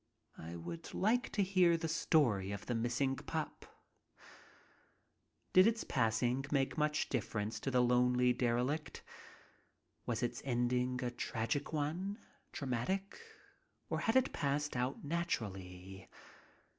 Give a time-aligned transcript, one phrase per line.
[0.39, 3.67] I would like to hear the story of the missing pup.
[5.53, 9.03] Did its passing make much difference to the lonely derelict?
[10.07, 12.17] Was its ending a tragic one,
[12.51, 13.21] dramatic,
[13.91, 16.09] or had it just passed out naturally?